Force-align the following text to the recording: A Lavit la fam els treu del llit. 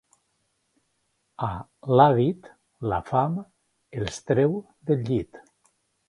A 1.47 1.49
Lavit 1.99 2.49
la 2.93 2.99
fam 3.09 3.35
els 4.05 4.17
treu 4.31 4.57
del 4.89 5.05
llit. 5.11 5.39